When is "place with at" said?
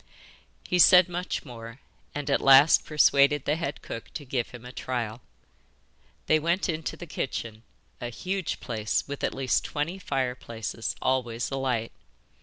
8.59-9.35